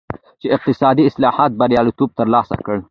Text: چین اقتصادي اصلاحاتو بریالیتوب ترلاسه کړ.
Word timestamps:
چین 0.39 0.51
اقتصادي 0.55 1.03
اصلاحاتو 1.09 1.57
بریالیتوب 1.59 2.09
ترلاسه 2.17 2.55
کړ. 2.65 2.77